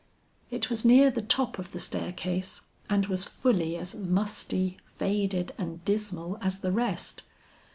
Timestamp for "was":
0.71-0.83, 3.05-3.23